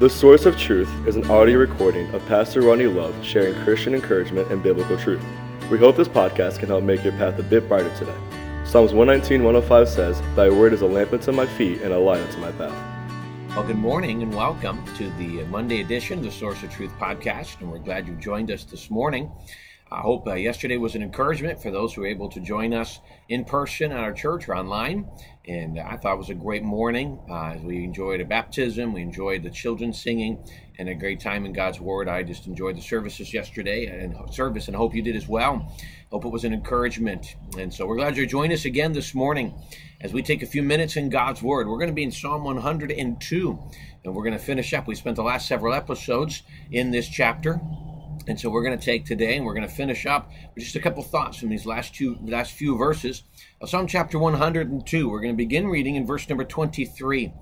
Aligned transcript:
The 0.00 0.10
Source 0.10 0.44
of 0.44 0.58
Truth 0.58 0.90
is 1.06 1.14
an 1.14 1.30
audio 1.30 1.56
recording 1.56 2.12
of 2.14 2.26
Pastor 2.26 2.62
Ronnie 2.62 2.88
Love 2.88 3.14
sharing 3.24 3.54
Christian 3.62 3.94
encouragement 3.94 4.50
and 4.50 4.60
biblical 4.60 4.98
truth. 4.98 5.22
We 5.70 5.78
hope 5.78 5.96
this 5.96 6.08
podcast 6.08 6.58
can 6.58 6.66
help 6.68 6.82
make 6.82 7.04
your 7.04 7.12
path 7.12 7.38
a 7.38 7.44
bit 7.44 7.68
brighter 7.68 7.94
today. 7.96 8.16
Psalms 8.64 8.92
119, 8.92 9.44
105 9.44 9.88
says, 9.88 10.20
Thy 10.34 10.50
word 10.50 10.72
is 10.72 10.80
a 10.80 10.86
lamp 10.86 11.12
unto 11.12 11.30
my 11.30 11.46
feet 11.46 11.80
and 11.82 11.92
a 11.92 11.98
light 11.98 12.20
unto 12.20 12.38
my 12.38 12.50
path. 12.50 12.74
Well, 13.50 13.64
good 13.64 13.78
morning 13.78 14.24
and 14.24 14.34
welcome 14.34 14.84
to 14.96 15.10
the 15.10 15.44
Monday 15.44 15.80
edition 15.80 16.18
of 16.18 16.24
the 16.24 16.32
Source 16.32 16.60
of 16.64 16.72
Truth 16.72 16.90
podcast. 16.98 17.60
And 17.60 17.70
we're 17.70 17.78
glad 17.78 18.08
you 18.08 18.14
joined 18.14 18.50
us 18.50 18.64
this 18.64 18.90
morning. 18.90 19.30
I 19.90 20.00
hope 20.00 20.26
uh, 20.26 20.34
yesterday 20.34 20.78
was 20.78 20.94
an 20.94 21.02
encouragement 21.02 21.60
for 21.62 21.70
those 21.70 21.92
who 21.92 22.00
were 22.00 22.06
able 22.06 22.30
to 22.30 22.40
join 22.40 22.72
us 22.72 23.00
in 23.28 23.44
person 23.44 23.92
at 23.92 24.00
our 24.00 24.12
church 24.12 24.48
or 24.48 24.56
online. 24.56 25.06
And 25.46 25.78
I 25.78 25.96
thought 25.98 26.14
it 26.14 26.18
was 26.18 26.30
a 26.30 26.34
great 26.34 26.62
morning. 26.62 27.20
Uh, 27.30 27.56
we 27.62 27.84
enjoyed 27.84 28.22
a 28.22 28.24
baptism, 28.24 28.94
we 28.94 29.02
enjoyed 29.02 29.42
the 29.42 29.50
children 29.50 29.92
singing, 29.92 30.38
and 30.78 30.88
a 30.88 30.94
great 30.94 31.20
time 31.20 31.44
in 31.44 31.52
God's 31.52 31.80
Word. 31.80 32.08
I 32.08 32.22
just 32.22 32.46
enjoyed 32.46 32.78
the 32.78 32.82
services 32.82 33.34
yesterday 33.34 33.86
and 33.86 34.16
service, 34.32 34.68
and 34.68 34.76
hope 34.76 34.94
you 34.94 35.02
did 35.02 35.16
as 35.16 35.28
well. 35.28 35.70
Hope 36.10 36.24
it 36.24 36.30
was 36.30 36.44
an 36.44 36.54
encouragement. 36.54 37.36
And 37.58 37.72
so 37.72 37.86
we're 37.86 37.96
glad 37.96 38.16
you're 38.16 38.26
joining 38.26 38.54
us 38.54 38.64
again 38.64 38.94
this 38.94 39.14
morning 39.14 39.54
as 40.00 40.14
we 40.14 40.22
take 40.22 40.42
a 40.42 40.46
few 40.46 40.62
minutes 40.62 40.96
in 40.96 41.10
God's 41.10 41.42
Word. 41.42 41.68
We're 41.68 41.78
going 41.78 41.90
to 41.90 41.94
be 41.94 42.04
in 42.04 42.10
Psalm 42.10 42.42
102, 42.42 43.58
and 44.04 44.14
we're 44.14 44.24
going 44.24 44.32
to 44.32 44.42
finish 44.42 44.72
up. 44.72 44.86
We 44.86 44.94
spent 44.94 45.16
the 45.16 45.22
last 45.22 45.46
several 45.46 45.74
episodes 45.74 46.42
in 46.70 46.90
this 46.90 47.06
chapter. 47.06 47.60
And 48.26 48.40
so 48.40 48.48
we're 48.48 48.64
going 48.64 48.78
to 48.78 48.84
take 48.84 49.04
today 49.04 49.36
and 49.36 49.44
we're 49.44 49.54
going 49.54 49.68
to 49.68 49.74
finish 49.74 50.06
up 50.06 50.30
with 50.54 50.64
just 50.64 50.76
a 50.76 50.80
couple 50.80 51.02
thoughts 51.02 51.36
from 51.36 51.50
these 51.50 51.66
last 51.66 51.94
two 51.94 52.16
last 52.22 52.52
few 52.52 52.76
verses 52.76 53.22
of 53.60 53.68
Psalm 53.68 53.86
chapter 53.86 54.18
102. 54.18 55.08
We're 55.08 55.20
going 55.20 55.34
to 55.34 55.36
begin 55.36 55.68
reading 55.68 55.96
in 55.96 56.06
verse 56.06 56.28
number 56.28 56.44
23. 56.44 57.32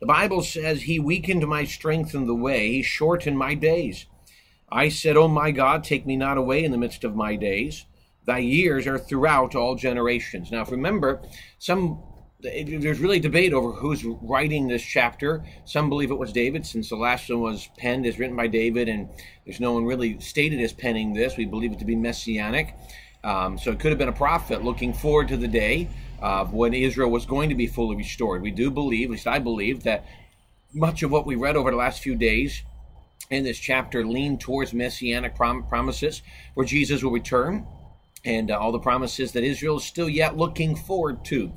The 0.00 0.06
Bible 0.06 0.42
says, 0.42 0.82
He 0.82 0.98
weakened 0.98 1.46
my 1.46 1.64
strength 1.64 2.14
in 2.14 2.26
the 2.26 2.34
way, 2.34 2.72
He 2.72 2.82
shortened 2.82 3.38
my 3.38 3.54
days. 3.54 4.06
I 4.68 4.88
said, 4.88 5.16
Oh 5.16 5.28
my 5.28 5.52
God, 5.52 5.84
take 5.84 6.06
me 6.06 6.16
not 6.16 6.38
away 6.38 6.64
in 6.64 6.72
the 6.72 6.78
midst 6.78 7.04
of 7.04 7.14
my 7.14 7.36
days. 7.36 7.86
Thy 8.24 8.38
years 8.38 8.86
are 8.86 8.98
throughout 8.98 9.54
all 9.54 9.74
generations. 9.74 10.50
Now, 10.50 10.62
if 10.62 10.70
remember, 10.70 11.22
some 11.58 12.02
there's 12.42 12.98
really 12.98 13.20
debate 13.20 13.52
over 13.52 13.70
who's 13.70 14.04
writing 14.04 14.66
this 14.66 14.82
chapter. 14.82 15.44
Some 15.64 15.88
believe 15.88 16.10
it 16.10 16.18
was 16.18 16.32
David, 16.32 16.66
since 16.66 16.88
the 16.88 16.96
last 16.96 17.28
one 17.30 17.40
was 17.40 17.68
penned 17.78 18.04
is 18.04 18.18
written 18.18 18.36
by 18.36 18.48
David, 18.48 18.88
and 18.88 19.08
there's 19.44 19.60
no 19.60 19.72
one 19.72 19.84
really 19.84 20.18
stated 20.18 20.60
as 20.60 20.72
penning 20.72 21.12
this. 21.12 21.36
We 21.36 21.44
believe 21.44 21.72
it 21.72 21.78
to 21.78 21.84
be 21.84 21.94
messianic. 21.94 22.74
Um, 23.22 23.56
so 23.56 23.70
it 23.70 23.78
could 23.78 23.92
have 23.92 23.98
been 23.98 24.08
a 24.08 24.12
prophet 24.12 24.64
looking 24.64 24.92
forward 24.92 25.28
to 25.28 25.36
the 25.36 25.46
day 25.46 25.88
of 26.20 26.52
when 26.52 26.74
Israel 26.74 27.10
was 27.10 27.26
going 27.26 27.48
to 27.48 27.54
be 27.54 27.68
fully 27.68 27.94
restored. 27.94 28.42
We 28.42 28.50
do 28.50 28.70
believe, 28.70 29.08
at 29.08 29.12
least 29.12 29.26
I 29.28 29.38
believe, 29.38 29.84
that 29.84 30.04
much 30.72 31.04
of 31.04 31.12
what 31.12 31.26
we 31.26 31.36
read 31.36 31.56
over 31.56 31.70
the 31.70 31.76
last 31.76 32.02
few 32.02 32.16
days 32.16 32.62
in 33.30 33.44
this 33.44 33.58
chapter 33.58 34.04
lean 34.04 34.38
towards 34.38 34.74
messianic 34.74 35.36
prom- 35.36 35.64
promises 35.66 36.22
where 36.54 36.66
Jesus 36.66 37.04
will 37.04 37.12
return 37.12 37.66
and 38.24 38.50
uh, 38.50 38.58
all 38.58 38.72
the 38.72 38.78
promises 38.78 39.32
that 39.32 39.44
Israel 39.44 39.76
is 39.76 39.84
still 39.84 40.08
yet 40.08 40.36
looking 40.36 40.74
forward 40.74 41.24
to. 41.26 41.52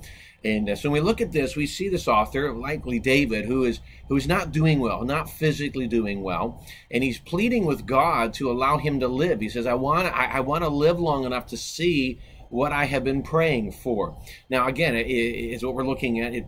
And 0.46 0.78
so 0.78 0.92
when 0.92 1.02
we 1.02 1.08
look 1.08 1.22
at 1.22 1.32
this, 1.32 1.56
we 1.56 1.66
see 1.66 1.90
this 1.90 2.08
author, 2.08 2.54
likely 2.54 3.00
David, 3.00 3.46
who 3.46 3.64
is 3.64 3.80
who 4.10 4.16
is 4.16 4.28
not 4.28 4.52
doing 4.52 4.80
well, 4.80 5.04
not 5.04 5.28
physically 5.28 5.88
doing 5.88 6.22
well, 6.22 6.64
and 6.92 7.04
he's 7.04 7.18
pleading 7.18 7.66
with 7.66 7.88
God 7.88 8.34
to 8.36 8.52
allow 8.52 8.78
him 8.78 9.00
to 9.00 9.08
live. 9.08 9.42
He 9.42 9.50
says, 9.50 9.66
"I 9.66 9.74
want 9.74 10.08
I, 10.08 10.38
I 10.38 10.40
want 10.42 10.64
to 10.64 10.70
live 10.70 11.00
long 11.00 11.26
enough 11.26 11.48
to 11.48 11.58
see." 11.58 12.20
What 12.50 12.72
I 12.72 12.86
have 12.86 13.04
been 13.04 13.24
praying 13.24 13.72
for. 13.72 14.16
Now, 14.50 14.68
again, 14.68 14.96
it 14.96 15.08
is 15.08 15.66
what 15.66 15.74
we're 15.74 15.84
looking 15.84 16.22
at. 16.22 16.34
It 16.36 16.46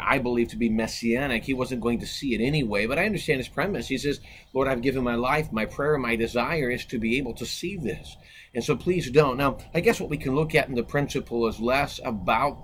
I 0.00 0.18
believe, 0.18 0.48
to 0.48 0.56
be 0.56 0.70
messianic. 0.70 1.44
He 1.44 1.52
wasn't 1.52 1.82
going 1.82 2.00
to 2.00 2.06
see 2.06 2.34
it 2.34 2.40
anyway, 2.40 2.86
but 2.86 2.98
I 2.98 3.04
understand 3.04 3.38
his 3.38 3.48
premise. 3.48 3.86
He 3.86 3.98
says, 3.98 4.20
"Lord, 4.54 4.68
I've 4.68 4.80
given 4.80 5.04
my 5.04 5.16
life. 5.16 5.52
My 5.52 5.66
prayer, 5.66 5.98
my 5.98 6.16
desire 6.16 6.70
is 6.70 6.86
to 6.86 6.98
be 6.98 7.18
able 7.18 7.34
to 7.34 7.46
see 7.46 7.76
this." 7.76 8.16
And 8.54 8.64
so, 8.64 8.74
please 8.74 9.10
don't. 9.10 9.36
Now, 9.36 9.58
I 9.74 9.80
guess 9.80 10.00
what 10.00 10.10
we 10.10 10.16
can 10.16 10.34
look 10.34 10.54
at 10.54 10.68
in 10.68 10.74
the 10.76 10.82
principle 10.82 11.46
is 11.46 11.60
less 11.60 12.00
about 12.02 12.56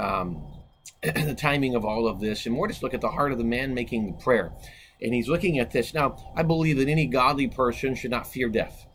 um, 0.00 0.42
the 1.02 1.34
timing 1.34 1.74
of 1.74 1.84
all 1.84 2.06
of 2.06 2.20
this, 2.20 2.46
and 2.46 2.54
more 2.54 2.68
just 2.68 2.82
look 2.82 2.94
at 2.94 3.00
the 3.00 3.08
heart 3.08 3.32
of 3.32 3.38
the 3.38 3.44
man 3.44 3.74
making 3.74 4.06
the 4.06 4.12
prayer. 4.24 4.52
And 5.02 5.14
he's 5.14 5.28
looking 5.28 5.58
at 5.58 5.70
this. 5.70 5.94
Now, 5.94 6.16
I 6.36 6.42
believe 6.42 6.76
that 6.78 6.88
any 6.88 7.06
godly 7.06 7.48
person 7.48 7.94
should 7.94 8.10
not 8.10 8.26
fear 8.26 8.48
death. 8.48 8.86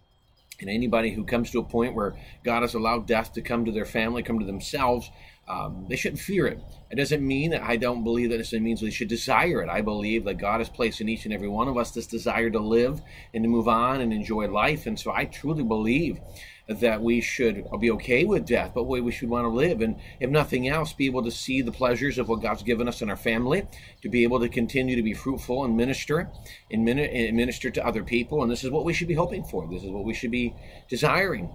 And 0.62 0.70
anybody 0.70 1.12
who 1.12 1.26
comes 1.26 1.52
to 1.52 1.60
a 1.60 1.64
point 1.64 1.96
where 1.96 2.16
God 2.44 2.62
has 2.62 2.76
allowed 2.76 3.08
death 3.08 3.34
to 3.34 3.42
come 3.42 3.66
to 3.66 3.72
their 3.72 3.86
family, 3.86 4.24
come 4.24 4.40
to 4.40 4.46
themselves, 4.46 5.10
um, 5.48 5.86
they 5.90 5.96
shouldn't 5.96 6.22
fear 6.22 6.48
it. 6.48 6.60
It 6.90 6.96
doesn't 6.96 7.26
mean 7.26 7.52
that 7.52 7.62
I 7.62 7.76
don't 7.76 8.04
believe 8.04 8.30
that 8.30 8.40
it 8.40 8.62
means 8.62 8.82
we 8.82 8.90
should 8.90 9.10
desire 9.10 9.62
it. 9.62 9.70
I 9.70 9.82
believe 9.82 10.24
that 10.26 10.38
God 10.38 10.60
has 10.60 10.70
placed 10.70 11.02
in 11.02 11.10
each 11.10 11.26
and 11.26 11.34
every 11.34 11.50
one 11.50 11.68
of 11.68 11.78
us 11.78 11.92
this 11.92 12.08
desire 12.08 12.50
to 12.50 12.60
live 12.60 13.02
and 13.34 13.44
to 13.44 13.50
move 13.50 13.68
on 13.68 14.02
and 14.02 14.14
enjoy 14.14 14.48
life. 14.48 14.86
And 14.86 15.00
so 15.00 15.12
I 15.12 15.26
truly 15.26 15.64
believe 15.64 16.20
that 16.68 17.02
we 17.02 17.22
should 17.22 17.64
be 17.80 17.92
okay 17.92 18.24
with 18.24 18.46
death, 18.46 18.72
but 18.74 18.86
we 18.86 19.12
should 19.12 19.30
want 19.30 19.46
to 19.46 19.50
live. 19.50 19.82
And 19.82 19.98
if 20.20 20.30
nothing 20.30 20.68
else, 20.68 20.94
be 20.94 21.06
able 21.06 21.24
to 21.24 21.32
see 21.32 21.62
the 21.62 21.72
pleasures 21.72 22.18
of 22.18 22.28
what 22.28 22.42
God's 22.42 22.64
given 22.64 22.88
us 22.88 23.02
in 23.02 23.10
our 23.10 23.16
family, 23.16 23.68
to 24.02 24.10
be 24.10 24.24
able 24.24 24.40
to 24.40 24.50
continue 24.50 24.96
to 24.96 25.04
be 25.04 25.14
fruitful 25.14 25.64
and 25.64 25.78
minister 25.78 26.30
and 26.72 26.84
minister 26.84 27.70
to 27.70 27.86
other 27.86 28.04
people. 28.04 28.42
And 28.42 28.52
this 28.52 28.64
is 28.64 28.72
what 28.72 28.84
we 28.84 28.94
should 28.94 29.08
be 29.08 29.14
hoping 29.14 29.44
for. 29.44 29.68
This 29.68 29.84
is 29.84 29.92
what 29.92 30.06
we 30.06 30.14
should 30.14 30.32
be 30.32 30.56
desiring. 30.90 31.50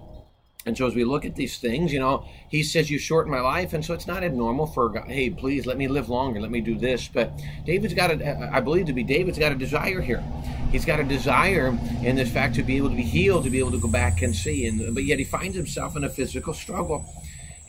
And 0.65 0.77
so 0.77 0.85
as 0.85 0.93
we 0.93 1.03
look 1.03 1.25
at 1.25 1.35
these 1.35 1.57
things, 1.57 1.91
you 1.91 1.99
know, 1.99 2.25
he 2.47 2.61
says, 2.61 2.91
You 2.91 2.99
shorten 2.99 3.31
my 3.31 3.41
life. 3.41 3.73
And 3.73 3.83
so 3.83 3.93
it's 3.93 4.05
not 4.05 4.23
abnormal 4.23 4.67
for 4.67 4.89
God, 4.89 5.07
hey, 5.07 5.29
please 5.29 5.65
let 5.65 5.77
me 5.77 5.87
live 5.87 6.09
longer, 6.09 6.39
let 6.39 6.51
me 6.51 6.61
do 6.61 6.77
this. 6.77 7.07
But 7.07 7.31
David's 7.65 7.93
got 7.93 8.11
a, 8.11 8.49
I 8.53 8.59
believe 8.59 8.85
to 8.85 8.93
be 8.93 9.03
David's 9.03 9.39
got 9.39 9.51
a 9.51 9.55
desire 9.55 10.01
here. 10.01 10.23
He's 10.71 10.85
got 10.85 10.99
a 10.99 11.03
desire 11.03 11.77
in 12.03 12.15
this 12.15 12.31
fact 12.31 12.55
to 12.55 12.63
be 12.63 12.77
able 12.77 12.89
to 12.89 12.95
be 12.95 13.01
healed, 13.01 13.43
to 13.43 13.49
be 13.49 13.59
able 13.59 13.71
to 13.71 13.79
go 13.79 13.89
back 13.89 14.21
and 14.21 14.35
see. 14.35 14.67
And 14.67 14.93
but 14.93 15.03
yet 15.03 15.19
he 15.19 15.25
finds 15.25 15.55
himself 15.55 15.97
in 15.97 16.03
a 16.03 16.09
physical 16.09 16.53
struggle. 16.53 17.05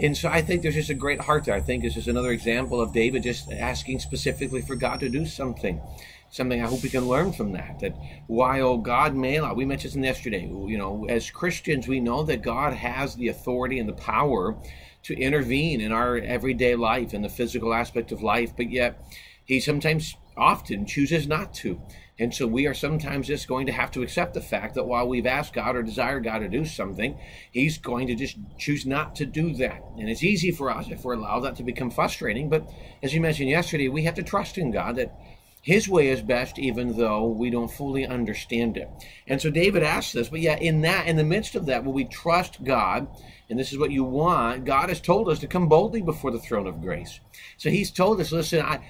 And 0.03 0.17
so 0.17 0.29
I 0.29 0.43
think 0.43 0.63
there's 0.63 0.75
just 0.75 0.91
a 0.91 0.95
great 0.95 1.21
heart 1.21 1.45
there. 1.45 1.55
I 1.55 1.61
think 1.61 1.83
this 1.83 1.97
is 1.97 2.09
another 2.09 2.33
example 2.33 2.81
of 2.81 2.93
David 2.93 3.23
just 3.23 3.51
asking 3.53 4.01
specifically 4.01 4.61
for 4.61 4.75
God 4.75 5.01
to 5.01 5.09
do 5.09 5.25
something 5.25 5.81
something 6.33 6.63
I 6.63 6.67
hope 6.67 6.83
we 6.83 6.89
can 6.89 7.07
learn 7.07 7.33
from 7.33 7.53
that. 7.53 7.79
That 7.81 7.95
while 8.27 8.69
oh 8.69 8.79
God 8.79 9.15
may 9.15 9.37
allow, 9.37 9.55
we 9.55 9.67
mentioned 9.67 10.03
this 10.03 10.17
yesterday, 10.17 10.47
you 10.47 10.79
know, 10.79 11.07
as 11.09 11.31
Christians, 11.31 11.87
we 11.87 12.01
know 12.01 12.23
that 12.25 12.43
God 12.43 12.73
has 12.73 13.15
the 13.15 13.29
authority 13.29 13.79
and 13.79 13.89
the 13.89 13.93
power 13.93 14.57
to 15.05 15.15
intervene 15.15 15.81
in 15.81 15.93
our 15.93 16.17
everyday 16.17 16.75
life 16.75 17.13
and 17.13 17.23
the 17.23 17.29
physical 17.29 17.75
aspect 17.75 18.13
of 18.13 18.23
life, 18.23 18.57
but 18.57 18.71
yet 18.71 19.05
He 19.45 19.61
sometimes, 19.61 20.17
often 20.37 20.87
chooses 20.87 21.27
not 21.27 21.55
to. 21.55 21.81
And 22.19 22.35
so 22.35 22.47
we 22.47 22.67
are 22.67 22.75
sometimes 22.75 23.27
just 23.27 23.49
going 23.49 23.67
to 23.67 23.73
have 23.73 23.91
to 23.93 24.03
accept 24.03 24.35
the 24.35 24.41
fact 24.41 24.75
that 24.75 24.87
while 24.87 25.09
we've 25.09 25.27
asked 25.27 25.55
God 25.55 25.75
or 25.75 25.83
desired 25.83 26.25
God 26.25 26.41
to 26.41 26.49
do 26.49 26.65
something, 26.65 27.19
He's 27.51 27.79
going 27.79 28.07
to 28.07 28.15
just 28.15 28.37
choose 28.59 28.87
not 28.87 29.17
to 29.17 29.27
do 29.27 29.55
that. 29.55 29.83
And 29.99 30.09
it's 30.09 30.23
easy 30.23 30.51
for 30.51 30.71
us 30.71 30.89
if 30.91 31.05
we 31.05 31.15
allow 31.15 31.41
that 31.41 31.57
to 31.57 31.63
become 31.63 31.91
frustrating. 31.91 32.49
But 32.49 32.71
as 33.03 33.15
you 33.15 33.21
mentioned 33.21 33.49
yesterday, 33.49 33.89
we 33.89 34.05
have 34.05 34.15
to 34.15 34.23
trust 34.23 34.59
in 34.59 34.71
God 34.71 34.97
that 34.97 35.19
his 35.63 35.89
way 35.89 36.09
is 36.09 36.21
best, 36.21 36.59
even 36.59 36.97
though 36.97 37.29
we 37.29 37.49
don't 37.49 37.71
fully 37.71 38.05
understand 38.05 38.77
it. 38.77 38.91
And 39.29 39.41
so 39.41 39.49
David 39.49 39.85
asks 39.85 40.13
this, 40.13 40.29
but 40.29 40.41
yeah, 40.41 40.57
in 40.59 40.81
that, 40.81 41.07
in 41.07 41.17
the 41.17 41.23
midst 41.23 41.55
of 41.55 41.67
that, 41.67 41.85
will 41.85 41.93
we 41.93 42.05
trust 42.05 42.65
God? 42.65 43.07
And 43.49 43.59
this 43.61 43.73
is 43.73 43.79
what 43.79 43.93
you 43.93 44.03
want. 44.03 44.65
God 44.65 44.89
has 44.89 45.01
told 45.01 45.29
us 45.29 45.39
to 45.39 45.47
come 45.47 45.69
boldly 45.69 46.03
before 46.03 46.33
the 46.33 46.41
throne 46.41 46.67
of 46.67 46.83
grace. 46.83 47.21
So 47.59 47.71
he's 47.71 47.93
told 47.93 48.21
us, 48.21 48.33
listen, 48.33 48.61
I, 48.61 48.81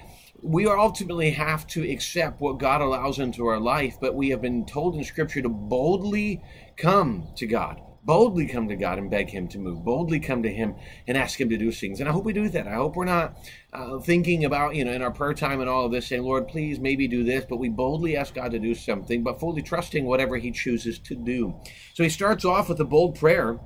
we 0.43 0.67
ultimately 0.67 1.31
have 1.31 1.65
to 1.67 1.89
accept 1.89 2.41
what 2.41 2.59
God 2.59 2.81
allows 2.81 3.19
into 3.19 3.47
our 3.47 3.59
life, 3.59 3.97
but 3.99 4.15
we 4.15 4.29
have 4.29 4.41
been 4.41 4.65
told 4.65 4.95
in 4.95 5.03
Scripture 5.03 5.41
to 5.41 5.49
boldly 5.49 6.43
come 6.77 7.27
to 7.35 7.47
God 7.47 7.81
boldly 8.05 8.45
come 8.45 8.67
to 8.67 8.75
God 8.75 8.97
and 8.97 9.09
beg 9.09 9.29
Him 9.29 9.47
to 9.49 9.59
move, 9.59 9.83
boldly 9.83 10.19
come 10.19 10.43
to 10.43 10.51
Him 10.51 10.75
and 11.07 11.17
ask 11.17 11.39
Him 11.39 11.49
to 11.49 11.57
do 11.57 11.71
things. 11.71 11.99
And 11.99 12.09
I 12.09 12.11
hope 12.11 12.25
we 12.25 12.33
do 12.33 12.49
that. 12.49 12.67
I 12.67 12.75
hope 12.75 12.95
we're 12.95 13.05
not 13.05 13.37
uh, 13.71 13.99
thinking 13.99 14.45
about, 14.45 14.75
you 14.75 14.85
know, 14.85 14.91
in 14.91 15.01
our 15.01 15.11
prayer 15.11 15.33
time 15.33 15.61
and 15.61 15.69
all 15.69 15.85
of 15.85 15.91
this, 15.91 16.07
saying, 16.07 16.23
Lord, 16.23 16.47
please 16.47 16.79
maybe 16.79 17.07
do 17.07 17.23
this, 17.23 17.45
but 17.47 17.57
we 17.57 17.69
boldly 17.69 18.17
ask 18.17 18.33
God 18.33 18.51
to 18.51 18.59
do 18.59 18.75
something, 18.75 19.23
but 19.23 19.39
fully 19.39 19.61
trusting 19.61 20.05
whatever 20.05 20.37
He 20.37 20.51
chooses 20.51 20.99
to 20.99 21.15
do. 21.15 21.55
So 21.93 22.03
he 22.03 22.09
starts 22.09 22.45
off 22.45 22.69
with 22.69 22.79
a 22.79 22.85
bold 22.85 23.15
prayer, 23.15 23.59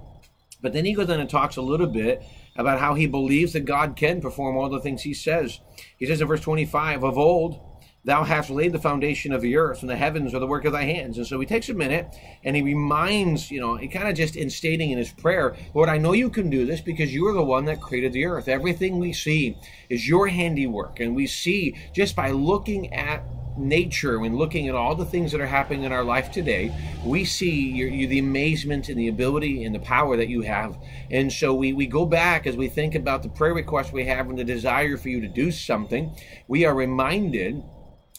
but 0.62 0.74
then 0.74 0.86
he 0.86 0.94
goes 0.94 1.10
on 1.10 1.20
and 1.20 1.30
talks 1.30 1.58
a 1.58 1.62
little 1.62 1.88
bit 1.88 2.24
about 2.56 2.80
how 2.80 2.96
he 2.96 3.08
believes 3.08 3.54
that 3.54 3.66
God 3.66 3.96
can 3.96 4.22
perform 4.22 4.58
all 4.58 4.70
the 4.70 4.80
things 4.80 5.04
He 5.04 5.14
says. 5.14 5.60
He 5.98 6.06
says 6.06 6.22
in 6.22 6.28
verse 6.28 6.42
25, 6.42 7.04
Of 7.04 7.18
old, 7.18 7.62
Thou 8.08 8.24
hast 8.24 8.50
laid 8.50 8.72
the 8.72 8.80
foundation 8.80 9.34
of 9.34 9.42
the 9.42 9.58
earth, 9.58 9.82
and 9.82 9.90
the 9.90 9.98
heavens 9.98 10.34
are 10.34 10.40
the 10.40 10.48
work 10.48 10.64
of 10.64 10.72
thy 10.72 10.86
hands. 10.86 11.18
And 11.18 11.28
so 11.28 11.38
he 11.42 11.46
takes 11.46 11.68
a 11.68 11.74
minute 11.74 12.08
and 12.42 12.56
he 12.56 12.62
reminds, 12.62 13.52
you 13.52 13.60
know, 13.60 13.76
he 13.76 13.90
kind 13.90 14.08
of 14.08 14.16
just 14.16 14.38
in 14.38 14.50
stating 14.50 14.92
in 14.92 14.98
his 14.98 15.12
prayer, 15.12 15.58
Lord, 15.74 15.90
I 15.90 15.98
know 15.98 16.14
you 16.14 16.30
can 16.30 16.50
do 16.50 16.66
this 16.66 16.80
because 16.80 17.14
you 17.14 17.28
are 17.28 17.34
the 17.34 17.44
one 17.44 17.66
that 17.66 17.82
created 17.82 18.14
the 18.14 18.26
earth. 18.26 18.48
Everything 18.48 18.98
we 18.98 19.12
see 19.12 19.58
is 19.90 20.08
your 20.08 20.30
handiwork. 20.30 21.02
And 21.02 21.18
we 21.18 21.28
see 21.28 21.76
just 21.94 22.16
by 22.16 22.32
looking 22.32 22.94
at 22.94 23.26
nature, 23.58 24.20
when 24.20 24.38
looking 24.38 24.68
at 24.68 24.76
all 24.76 24.96
the 24.96 25.06
things 25.06 25.32
that 25.32 25.42
are 25.42 25.48
happening 25.48 25.84
in 25.84 25.92
our 25.92 26.04
life 26.04 26.32
today, 26.32 26.74
we 27.06 27.26
see 27.26 27.70
your, 27.70 27.88
your, 27.88 28.10
the 28.10 28.20
amazement 28.20 28.90
and 28.90 28.98
the 28.98 29.08
ability 29.08 29.64
and 29.64 29.74
the 29.74 29.80
power 29.80 30.18
that 30.18 30.30
you 30.30 30.42
have. 30.42 30.78
And 31.10 31.32
so 31.32 31.54
we, 31.54 31.74
we 31.74 31.88
go 31.88 32.06
back 32.06 32.48
as 32.48 32.56
we 32.56 32.68
think 32.68 32.96
about 32.96 33.24
the 33.24 33.30
prayer 33.30 33.54
request 33.54 33.94
we 33.94 34.06
have 34.06 34.30
and 34.30 34.38
the 34.38 34.44
desire 34.44 34.98
for 34.98 35.10
you 35.10 35.22
to 35.22 35.28
do 35.28 35.52
something. 35.52 36.16
We 36.48 36.66
are 36.66 36.76
reminded 36.76 37.64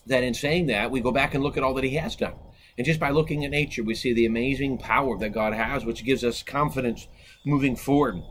that 0.07 0.25
in 0.25 0.35
saying 0.35 0.67
that, 0.67 0.91
we 0.91 1.01
go 1.01 1.13
back 1.13 1.35
and 1.35 1.43
look 1.43 1.57
at 1.57 1.63
all 1.63 1.75
that 1.75 1.85
He 1.85 1.97
has 1.97 2.17
done. 2.17 2.35
And 2.77 2.85
just 2.85 3.01
by 3.01 3.11
looking 3.11 3.45
at 3.45 3.51
nature, 3.51 3.83
we 3.83 3.95
see 3.95 4.13
the 4.13 4.27
amazing 4.27 4.79
power 4.79 5.19
that 5.19 5.31
God 5.31 5.53
has, 5.53 5.85
which 5.85 6.05
gives 6.05 6.23
us 6.23 6.45
confidence 6.45 7.09
moving 7.45 7.75
forward. 7.75 8.23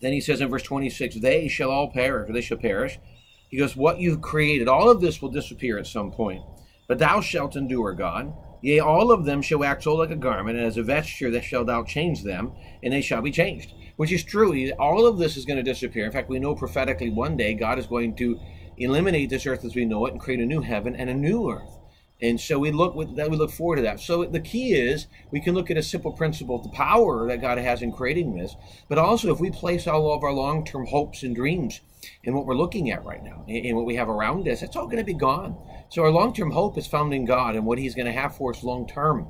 Then 0.00 0.12
he 0.12 0.20
says 0.20 0.40
in 0.40 0.48
verse 0.48 0.62
26, 0.62 1.20
They 1.20 1.46
shall 1.46 1.70
all 1.70 1.90
perish, 1.90 2.28
or 2.28 2.32
they 2.32 2.40
shall 2.40 2.56
perish. 2.56 2.98
He 3.52 3.58
goes, 3.58 3.76
What 3.76 4.00
you've 4.00 4.22
created, 4.22 4.66
all 4.66 4.88
of 4.88 5.02
this 5.02 5.20
will 5.20 5.28
disappear 5.28 5.78
at 5.78 5.86
some 5.86 6.10
point. 6.10 6.42
But 6.88 6.98
thou 6.98 7.20
shalt 7.20 7.54
endure, 7.54 7.92
God. 7.92 8.32
Yea, 8.62 8.80
all 8.80 9.12
of 9.12 9.26
them 9.26 9.42
shall 9.42 9.58
wax 9.58 9.86
old 9.86 9.98
like 9.98 10.10
a 10.10 10.16
garment, 10.16 10.56
and 10.56 10.66
as 10.66 10.78
a 10.78 10.82
vesture 10.82 11.30
that 11.30 11.44
shalt 11.44 11.66
thou 11.66 11.84
change 11.84 12.22
them, 12.22 12.52
and 12.82 12.94
they 12.94 13.02
shall 13.02 13.20
be 13.20 13.30
changed. 13.30 13.74
Which 13.96 14.10
is 14.10 14.24
true. 14.24 14.72
All 14.78 15.06
of 15.06 15.18
this 15.18 15.36
is 15.36 15.44
going 15.44 15.58
to 15.58 15.62
disappear. 15.62 16.06
In 16.06 16.12
fact, 16.12 16.30
we 16.30 16.38
know 16.38 16.54
prophetically 16.54 17.10
one 17.10 17.36
day 17.36 17.52
God 17.52 17.78
is 17.78 17.86
going 17.86 18.16
to 18.16 18.40
eliminate 18.78 19.28
this 19.28 19.46
earth 19.46 19.66
as 19.66 19.74
we 19.74 19.84
know 19.84 20.06
it 20.06 20.12
and 20.12 20.20
create 20.20 20.40
a 20.40 20.46
new 20.46 20.62
heaven 20.62 20.96
and 20.96 21.10
a 21.10 21.14
new 21.14 21.50
earth. 21.50 21.78
And 22.22 22.40
so 22.40 22.56
we 22.56 22.70
look 22.70 22.94
with 22.94 23.16
that 23.16 23.30
we 23.30 23.36
look 23.36 23.50
forward 23.50 23.76
to 23.76 23.82
that. 23.82 23.98
So 23.98 24.24
the 24.24 24.40
key 24.40 24.74
is 24.74 25.08
we 25.32 25.40
can 25.40 25.54
look 25.54 25.70
at 25.70 25.76
a 25.76 25.82
simple 25.82 26.12
principle, 26.12 26.56
of 26.56 26.62
the 26.62 26.68
power 26.68 27.26
that 27.26 27.40
God 27.40 27.58
has 27.58 27.82
in 27.82 27.92
creating 27.92 28.36
this, 28.36 28.54
but 28.88 28.96
also 28.96 29.32
if 29.32 29.40
we 29.40 29.50
place 29.50 29.88
all 29.88 30.14
of 30.14 30.22
our 30.22 30.32
long-term 30.32 30.86
hopes 30.86 31.24
and 31.24 31.34
dreams 31.34 31.80
in 32.22 32.34
what 32.34 32.46
we're 32.46 32.54
looking 32.54 32.90
at 32.90 33.04
right 33.04 33.22
now 33.24 33.44
and 33.48 33.76
what 33.76 33.86
we 33.86 33.96
have 33.96 34.08
around 34.08 34.46
us, 34.46 34.62
it's 34.62 34.76
all 34.76 34.86
going 34.86 34.98
to 34.98 35.04
be 35.04 35.14
gone. 35.14 35.56
So 35.88 36.02
our 36.02 36.10
long-term 36.10 36.52
hope 36.52 36.78
is 36.78 36.86
found 36.86 37.12
in 37.12 37.24
God 37.24 37.56
and 37.56 37.66
what 37.66 37.78
He's 37.78 37.96
going 37.96 38.06
to 38.06 38.12
have 38.12 38.36
for 38.36 38.52
us 38.52 38.62
long-term. 38.62 39.26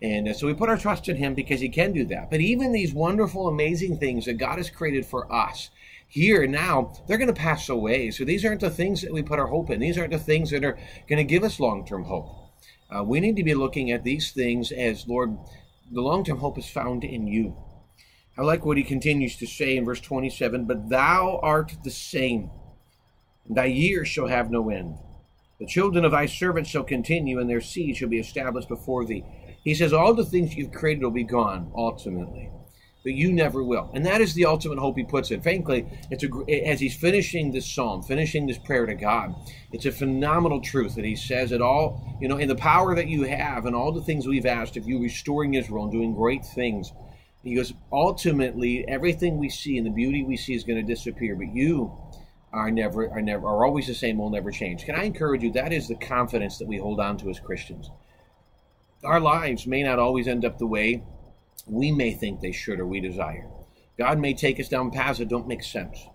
And 0.00 0.28
uh, 0.28 0.32
so 0.34 0.46
we 0.46 0.54
put 0.54 0.68
our 0.68 0.78
trust 0.78 1.08
in 1.08 1.16
Him 1.16 1.34
because 1.34 1.60
He 1.60 1.68
can 1.68 1.92
do 1.92 2.04
that. 2.06 2.30
But 2.30 2.40
even 2.40 2.72
these 2.72 2.92
wonderful, 2.92 3.48
amazing 3.48 3.98
things 3.98 4.26
that 4.26 4.34
God 4.34 4.58
has 4.58 4.70
created 4.70 5.04
for 5.04 5.32
us, 5.32 5.70
here 6.08 6.46
now, 6.46 6.92
they're 7.06 7.18
going 7.18 7.32
to 7.32 7.34
pass 7.34 7.68
away. 7.68 8.10
So 8.10 8.24
these 8.24 8.44
aren't 8.44 8.60
the 8.60 8.70
things 8.70 9.02
that 9.02 9.12
we 9.12 9.22
put 9.22 9.38
our 9.38 9.48
hope 9.48 9.70
in. 9.70 9.80
These 9.80 9.98
aren't 9.98 10.12
the 10.12 10.18
things 10.18 10.50
that 10.50 10.64
are 10.64 10.78
going 11.08 11.18
to 11.18 11.24
give 11.24 11.44
us 11.44 11.60
long 11.60 11.86
term 11.86 12.04
hope. 12.04 12.28
Uh, 12.94 13.02
we 13.02 13.20
need 13.20 13.36
to 13.36 13.42
be 13.42 13.54
looking 13.54 13.90
at 13.90 14.04
these 14.04 14.30
things 14.30 14.70
as, 14.70 15.08
Lord, 15.08 15.36
the 15.90 16.00
long 16.00 16.24
term 16.24 16.38
hope 16.38 16.58
is 16.58 16.68
found 16.68 17.04
in 17.04 17.26
you. 17.26 17.56
I 18.38 18.42
like 18.42 18.64
what 18.64 18.76
he 18.76 18.84
continues 18.84 19.36
to 19.36 19.46
say 19.46 19.76
in 19.76 19.84
verse 19.84 20.00
27 20.00 20.66
But 20.66 20.88
thou 20.88 21.40
art 21.42 21.76
the 21.82 21.90
same, 21.90 22.50
and 23.46 23.56
thy 23.56 23.66
years 23.66 24.08
shall 24.08 24.28
have 24.28 24.50
no 24.50 24.70
end. 24.70 24.98
The 25.58 25.66
children 25.66 26.04
of 26.04 26.12
thy 26.12 26.26
servants 26.26 26.70
shall 26.70 26.84
continue, 26.84 27.40
and 27.40 27.48
their 27.48 27.62
seed 27.62 27.96
shall 27.96 28.08
be 28.08 28.18
established 28.18 28.68
before 28.68 29.04
thee. 29.04 29.24
He 29.64 29.74
says, 29.74 29.92
All 29.92 30.14
the 30.14 30.24
things 30.24 30.54
you've 30.54 30.72
created 30.72 31.02
will 31.02 31.10
be 31.10 31.24
gone 31.24 31.72
ultimately 31.74 32.50
but 33.06 33.14
you 33.14 33.32
never 33.32 33.62
will. 33.62 33.88
And 33.94 34.04
that 34.04 34.20
is 34.20 34.34
the 34.34 34.46
ultimate 34.46 34.80
hope 34.80 34.96
he 34.96 35.04
puts 35.04 35.30
in. 35.30 35.40
Frankly, 35.40 35.86
it's 36.10 36.24
a, 36.24 36.66
as 36.66 36.80
he's 36.80 36.96
finishing 36.96 37.52
this 37.52 37.64
psalm, 37.64 38.02
finishing 38.02 38.48
this 38.48 38.58
prayer 38.58 38.84
to 38.84 38.96
God, 38.96 39.32
it's 39.70 39.86
a 39.86 39.92
phenomenal 39.92 40.60
truth 40.60 40.96
that 40.96 41.04
he 41.04 41.14
says 41.14 41.52
it 41.52 41.62
all, 41.62 42.18
you 42.20 42.26
know, 42.26 42.38
in 42.38 42.48
the 42.48 42.56
power 42.56 42.96
that 42.96 43.06
you 43.06 43.22
have 43.22 43.64
and 43.64 43.76
all 43.76 43.92
the 43.92 44.02
things 44.02 44.26
we've 44.26 44.44
asked 44.44 44.76
of 44.76 44.88
you 44.88 45.00
restoring 45.00 45.54
Israel 45.54 45.84
and 45.84 45.92
doing 45.92 46.16
great 46.16 46.44
things. 46.44 46.92
He 47.44 47.54
goes, 47.54 47.72
ultimately, 47.92 48.84
everything 48.88 49.38
we 49.38 49.50
see 49.50 49.78
and 49.78 49.86
the 49.86 49.92
beauty 49.92 50.24
we 50.24 50.36
see 50.36 50.54
is 50.54 50.64
going 50.64 50.84
to 50.84 50.94
disappear, 50.94 51.36
but 51.36 51.54
you 51.54 51.96
are 52.52 52.72
never, 52.72 53.08
are 53.08 53.22
never, 53.22 53.46
are 53.46 53.64
always 53.64 53.86
the 53.86 53.94
same, 53.94 54.18
will 54.18 54.30
never 54.30 54.50
change. 54.50 54.84
Can 54.84 54.96
I 54.96 55.04
encourage 55.04 55.44
you? 55.44 55.52
That 55.52 55.72
is 55.72 55.86
the 55.86 55.94
confidence 55.94 56.58
that 56.58 56.66
we 56.66 56.78
hold 56.78 56.98
on 56.98 57.18
to 57.18 57.30
as 57.30 57.38
Christians. 57.38 57.88
Our 59.04 59.20
lives 59.20 59.64
may 59.64 59.84
not 59.84 60.00
always 60.00 60.26
end 60.26 60.44
up 60.44 60.58
the 60.58 60.66
way 60.66 61.04
we 61.66 61.90
may 61.90 62.12
think 62.12 62.40
they 62.40 62.52
should 62.52 62.80
or 62.80 62.86
we 62.86 63.00
desire. 63.00 63.48
God 63.98 64.18
may 64.18 64.34
take 64.34 64.60
us 64.60 64.68
down 64.68 64.90
paths 64.90 65.18
that 65.18 65.28
don't 65.28 65.48
make 65.48 65.62
sense. 65.62 66.06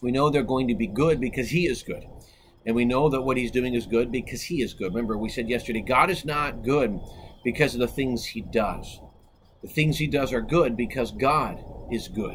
We 0.00 0.10
know 0.10 0.30
they're 0.30 0.42
going 0.42 0.68
to 0.68 0.74
be 0.74 0.86
good 0.88 1.20
because 1.20 1.50
He 1.50 1.66
is 1.66 1.82
good. 1.82 2.04
And 2.66 2.74
we 2.74 2.84
know 2.84 3.08
that 3.08 3.22
what 3.22 3.36
He's 3.36 3.50
doing 3.50 3.74
is 3.74 3.86
good 3.86 4.10
because 4.10 4.42
He 4.42 4.62
is 4.62 4.74
good. 4.74 4.94
Remember, 4.94 5.16
we 5.16 5.28
said 5.28 5.48
yesterday, 5.48 5.82
God 5.82 6.10
is 6.10 6.24
not 6.24 6.64
good 6.64 6.98
because 7.44 7.74
of 7.74 7.80
the 7.80 7.88
things 7.88 8.24
He 8.24 8.40
does. 8.40 9.00
The 9.62 9.68
things 9.68 9.98
He 9.98 10.08
does 10.08 10.32
are 10.32 10.40
good 10.40 10.76
because 10.76 11.12
God 11.12 11.62
is 11.90 12.08
good. 12.08 12.34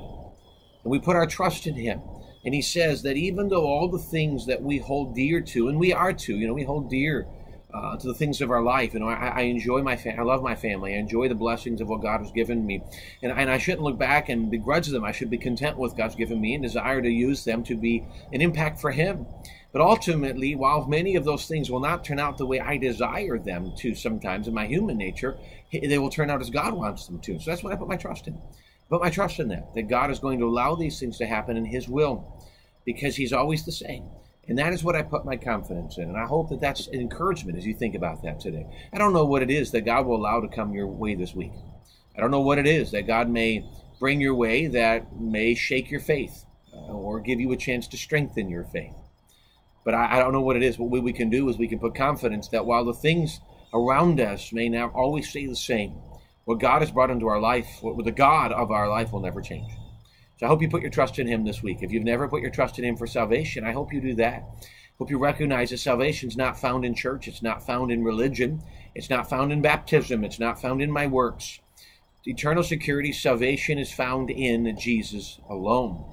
And 0.84 0.92
we 0.92 1.00
put 1.00 1.16
our 1.16 1.28
trust 1.28 1.68
in 1.68 1.76
Him. 1.76 2.02
And 2.46 2.54
He 2.54 2.62
says 2.62 3.04
that 3.04 3.18
even 3.18 3.50
though 3.50 3.66
all 3.66 3.90
the 3.90 3.98
things 3.98 4.46
that 4.46 4.62
we 4.62 4.78
hold 4.78 5.16
dear 5.16 5.42
to, 5.42 5.68
and 5.68 5.78
we 5.80 5.92
are 5.92 6.14
to, 6.14 6.36
you 6.36 6.48
know, 6.48 6.54
we 6.54 6.64
hold 6.64 6.90
dear 6.90 7.28
uh, 7.74 7.98
to 7.98 8.08
the 8.08 8.14
things 8.14 8.42
of 8.42 8.50
our 8.50 8.64
life. 8.64 8.94
You 8.94 9.02
know, 9.02 9.10
I, 9.10 9.28
I 9.28 9.42
enjoy 9.42 9.82
my 9.82 9.96
family. 9.96 10.20
I 10.20 10.24
love 10.24 10.42
my 10.42 10.56
family. 10.56 10.94
I 10.94 10.98
enjoy 10.98 11.28
the 11.28 11.36
blessings 11.36 11.82
of 11.82 11.90
what 11.90 12.02
God 12.02 12.22
has 12.22 12.32
given 12.32 12.66
me, 12.66 12.82
and, 13.22 13.32
and 13.32 13.50
I 13.50 13.58
shouldn't 13.58 13.84
look 13.84 13.98
back 13.98 14.30
and 14.30 14.50
begrudge 14.50 14.88
them. 14.88 15.04
I 15.04 15.12
should 15.12 15.30
be 15.30 15.38
content 15.38 15.78
with 15.78 15.98
God's 15.98 16.16
given 16.16 16.40
me 16.40 16.54
and 16.54 16.64
desire 16.64 17.02
to 17.02 17.10
use 17.10 17.44
them 17.44 17.64
to 17.66 17.76
be 17.76 18.06
an 18.32 18.42
impact 18.42 18.80
for 18.80 18.92
Him. 18.92 19.26
But 19.74 19.82
ultimately, 19.82 20.56
while 20.56 20.88
many 20.88 21.16
of 21.16 21.26
those 21.26 21.46
things 21.46 21.70
will 21.70 21.82
not 21.82 22.04
turn 22.04 22.20
out 22.20 22.38
the 22.38 22.46
way 22.46 22.60
I 22.60 22.78
desire 22.78 23.38
them 23.38 23.74
to, 23.78 23.94
sometimes 23.94 24.48
in 24.48 24.54
my 24.54 24.66
human 24.66 24.98
nature, 24.98 25.38
they 25.72 25.98
will 26.00 26.10
turn 26.10 26.30
out 26.30 26.42
as 26.42 26.50
God 26.50 26.74
wants 26.74 27.06
them 27.06 27.20
to. 27.20 27.38
So 27.40 27.52
that's 27.52 27.64
what 27.64 27.74
I 27.74 27.76
put 27.76 27.90
my 27.90 27.98
trust 27.98 28.28
in. 28.28 28.42
Put 28.90 29.02
my 29.02 29.10
trust 29.10 29.40
in 29.40 29.50
that 29.50 29.76
that 29.76 29.90
God 29.90 30.10
is 30.10 30.20
going 30.20 30.40
to 30.40 30.48
allow 30.48 30.76
these 30.76 31.00
things 31.00 31.18
to 31.18 31.28
happen 31.28 31.58
in 31.58 31.66
His 31.66 31.90
will, 31.90 32.42
because 32.86 33.18
He's 33.18 33.34
always 33.34 33.66
the 33.66 33.72
same. 33.74 34.06
And 34.48 34.58
that 34.58 34.74
is 34.74 34.84
what 34.84 34.96
I 34.96 35.02
put 35.02 35.26
my 35.26 35.36
confidence 35.36 35.98
in. 35.98 36.06
And 36.06 36.18
I 36.18 36.26
hope 36.26 36.50
that 36.50 36.62
that's 36.62 36.88
encouragement 36.88 37.58
as 37.58 37.66
you 37.66 37.74
think 37.74 37.96
about 37.96 38.24
that 38.24 38.40
today. 38.40 38.66
I 38.94 38.98
don't 38.98 39.14
know 39.14 39.26
what 39.26 39.42
it 39.42 39.52
is 39.52 39.72
that 39.72 39.82
God 39.82 40.06
will 40.06 40.16
allow 40.16 40.40
to 40.40 40.48
come 40.48 40.74
your 40.74 40.88
way 40.88 41.16
this 41.16 41.36
week. 41.36 41.52
I 42.16 42.22
don't 42.22 42.32
know 42.32 42.42
what 42.42 42.58
it 42.58 42.66
is 42.66 42.92
that 42.92 43.08
God 43.08 43.30
may 43.30 43.70
bring 44.00 44.22
your 44.22 44.36
way 44.36 44.68
that 44.68 45.20
may 45.20 45.54
shake 45.54 45.92
your 45.92 46.00
faith 46.00 46.46
uh, 46.74 46.78
or 46.78 47.20
give 47.20 47.40
you 47.40 47.52
a 47.52 47.58
chance 47.58 47.88
to 47.90 47.98
strengthen 47.98 48.50
your 48.50 48.64
faith. 48.64 48.96
But 49.84 49.94
I, 49.94 50.18
I 50.18 50.20
don't 50.20 50.34
know 50.34 50.42
what 50.42 50.56
it 50.56 50.64
is. 50.64 50.80
What 50.80 50.90
we, 50.90 51.00
we 51.00 51.14
can 51.14 51.30
do 51.30 51.50
is 51.50 51.58
we 51.58 51.68
can 51.68 51.80
put 51.80 51.96
confidence 51.96 52.48
that 52.50 52.66
while 52.66 52.86
the 52.86 52.94
things 52.94 53.42
around 53.74 54.20
us 54.20 54.54
may 54.54 54.70
not 54.70 54.94
always 54.94 55.30
stay 55.30 55.46
the 55.46 55.56
same, 55.56 55.96
what 56.46 56.60
God 56.60 56.82
has 56.82 56.92
brought 56.92 57.12
into 57.12 57.28
our 57.28 57.42
life, 57.42 57.68
what 57.82 58.04
the 58.06 58.12
God 58.12 58.54
of 58.54 58.72
our 58.72 58.88
life 58.90 59.12
will 59.12 59.20
never 59.20 59.42
change. 59.42 59.72
So 60.38 60.46
I 60.46 60.50
hope 60.50 60.62
you 60.62 60.70
put 60.70 60.82
your 60.82 60.92
trust 60.92 61.18
in 61.20 61.28
Him 61.28 61.44
this 61.44 61.64
week. 61.64 61.80
If 61.82 61.92
you've 61.92 62.04
never 62.04 62.28
put 62.28 62.42
your 62.42 62.52
trust 62.52 62.78
in 62.78 62.86
Him 62.86 62.96
for 62.96 63.08
salvation, 63.08 63.66
I 63.66 63.72
hope 63.72 63.92
you 63.92 64.00
do 64.00 64.16
that. 64.16 64.44
Hope 65.00 65.10
you 65.10 65.20
recognize 65.20 65.70
that 65.72 65.78
salvation 65.78 66.30
is 66.30 66.38
not 66.38 66.60
found 66.60 66.86
in 66.86 66.96
church. 66.96 67.28
It's 67.28 67.44
not 67.44 67.66
found 67.66 67.92
in 67.92 68.04
religion. 68.04 68.62
It's 68.96 69.10
not 69.10 69.30
found 69.30 69.52
in 69.52 69.62
baptism. 69.62 70.24
It's 70.24 70.40
not 70.40 70.60
found 70.60 70.82
in 70.82 70.92
my 70.92 71.08
works. 71.08 71.60
Eternal 72.26 72.64
security, 72.64 73.12
salvation 73.12 73.78
is 73.78 73.92
found 73.92 74.30
in 74.30 74.78
Jesus 74.78 75.40
alone. 75.50 76.04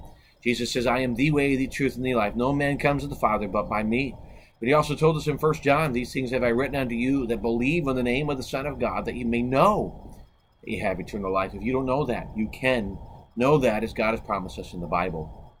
Jesus 0.43 0.71
says, 0.71 0.87
I 0.87 0.99
am 0.99 1.15
the 1.15 1.31
way, 1.31 1.55
the 1.55 1.67
truth, 1.67 1.95
and 1.95 2.05
the 2.05 2.15
life. 2.15 2.35
No 2.35 2.53
man 2.53 2.77
comes 2.77 3.01
to 3.01 3.07
the 3.07 3.15
Father 3.15 3.47
but 3.47 3.67
by 3.67 3.83
me. 3.83 4.15
But 4.59 4.67
he 4.67 4.73
also 4.73 4.95
told 4.95 5.17
us 5.17 5.27
in 5.27 5.37
1 5.37 5.53
John, 5.55 5.91
These 5.91 6.13
things 6.13 6.31
have 6.31 6.43
I 6.43 6.49
written 6.49 6.75
unto 6.75 6.95
you 6.95 7.27
that 7.27 7.41
believe 7.41 7.87
on 7.87 7.95
the 7.95 8.03
name 8.03 8.29
of 8.29 8.37
the 8.37 8.43
Son 8.43 8.65
of 8.65 8.79
God, 8.79 9.05
that 9.05 9.15
you 9.15 9.25
may 9.25 9.41
know 9.41 10.15
that 10.61 10.71
you 10.71 10.81
have 10.81 10.99
eternal 10.99 11.33
life. 11.33 11.53
If 11.53 11.63
you 11.63 11.73
don't 11.73 11.85
know 11.85 12.05
that, 12.05 12.29
you 12.35 12.47
can 12.47 12.97
Know 13.35 13.57
that 13.57 13.83
as 13.83 13.93
God 13.93 14.11
has 14.11 14.21
promised 14.21 14.57
us 14.57 14.73
in 14.73 14.79
the 14.79 14.87
Bible. 14.87 15.53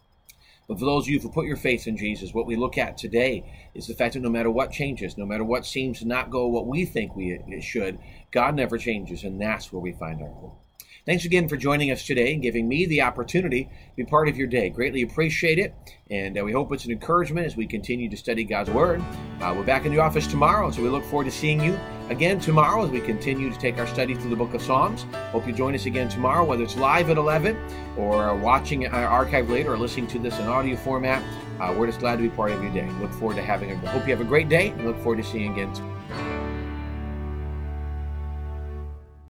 But 0.67 0.79
for 0.79 0.85
those 0.85 1.05
of 1.05 1.09
you 1.09 1.19
who 1.19 1.29
put 1.29 1.45
your 1.45 1.57
faith 1.57 1.85
in 1.87 1.95
Jesus, 1.95 2.33
what 2.33 2.47
we 2.47 2.55
look 2.55 2.77
at 2.77 2.97
today 2.97 3.69
is 3.75 3.85
the 3.85 3.93
fact 3.93 4.13
that 4.13 4.21
no 4.21 4.29
matter 4.29 4.49
what 4.49 4.71
changes, 4.71 5.17
no 5.17 5.25
matter 5.25 5.43
what 5.43 5.65
seems 5.65 5.99
to 5.99 6.07
not 6.07 6.31
go 6.31 6.47
what 6.47 6.65
we 6.65 6.85
think 6.85 7.15
we 7.15 7.61
should, 7.61 7.99
God 8.31 8.55
never 8.55 8.77
changes, 8.77 9.23
and 9.23 9.39
that's 9.39 9.71
where 9.71 9.81
we 9.81 9.91
find 9.91 10.21
our 10.21 10.29
hope. 10.29 10.64
Thanks 11.05 11.23
again 11.23 11.47
for 11.47 11.55
joining 11.55 11.91
us 11.91 12.03
today 12.03 12.33
and 12.33 12.41
giving 12.41 12.67
me 12.67 12.87
the 12.87 13.03
opportunity 13.03 13.65
to 13.65 13.95
be 13.95 14.05
part 14.05 14.27
of 14.27 14.37
your 14.37 14.47
day. 14.47 14.69
Greatly 14.69 15.03
appreciate 15.03 15.59
it, 15.59 15.75
and 16.09 16.35
uh, 16.35 16.43
we 16.43 16.51
hope 16.51 16.73
it's 16.73 16.85
an 16.85 16.91
encouragement 16.91 17.45
as 17.45 17.55
we 17.55 17.67
continue 17.67 18.09
to 18.09 18.17
study 18.17 18.43
God's 18.43 18.71
Word. 18.71 19.03
Uh, 19.39 19.53
we're 19.55 19.63
back 19.63 19.85
in 19.85 19.93
the 19.93 19.99
office 19.99 20.25
tomorrow, 20.25 20.71
so 20.71 20.81
we 20.81 20.89
look 20.89 21.03
forward 21.03 21.25
to 21.25 21.31
seeing 21.31 21.63
you 21.63 21.77
again 22.09 22.39
tomorrow 22.39 22.83
as 22.83 22.89
we 22.89 22.99
continue 23.01 23.51
to 23.51 23.59
take 23.59 23.77
our 23.77 23.85
study 23.85 24.15
through 24.15 24.31
the 24.31 24.35
book 24.35 24.55
of 24.55 24.63
Psalms. 24.63 25.05
Hope 25.31 25.45
you 25.45 25.53
join 25.53 25.75
us 25.75 25.85
again 25.85 26.09
tomorrow, 26.09 26.43
whether 26.43 26.63
it's 26.63 26.75
live 26.75 27.11
at 27.11 27.17
11 27.17 27.55
or 27.97 28.35
watching 28.35 28.87
our 28.87 29.05
archive 29.05 29.47
later 29.47 29.73
or 29.73 29.77
listening 29.77 30.07
to 30.07 30.17
this 30.17 30.39
in 30.39 30.47
audio 30.47 30.75
format. 30.75 31.21
Uh, 31.61 31.71
we're 31.77 31.85
just 31.85 31.99
glad 31.99 32.15
to 32.15 32.23
be 32.23 32.29
part 32.29 32.49
of 32.49 32.63
your 32.63 32.73
day. 32.73 32.89
Look 32.99 33.13
forward 33.13 33.35
to 33.35 33.43
having 33.43 33.69
a 33.69 33.75
hope 33.91 34.07
you 34.07 34.15
have 34.15 34.21
a 34.21 34.27
great 34.27 34.49
day 34.49 34.69
and 34.69 34.87
look 34.87 34.97
forward 34.97 35.17
to 35.17 35.23
seeing 35.23 35.55
you 35.55 35.65
again. 35.65 36.24